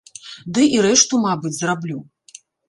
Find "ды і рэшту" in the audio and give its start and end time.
0.57-1.19